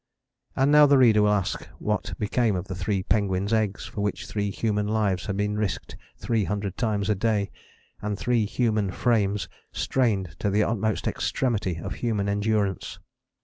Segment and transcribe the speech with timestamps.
[0.55, 4.25] And now the reader will ask what became of the three penguins' eggs for which
[4.25, 7.51] three human lives had been risked three hundred times a day,
[8.01, 12.97] and three human frames strained to the utmost extremity of human endurance.